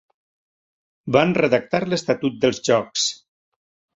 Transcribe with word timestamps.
Van 1.15 1.33
redactar 1.41 1.83
l'estatut 1.91 2.41
dels 2.45 2.61
jocs. 2.71 3.07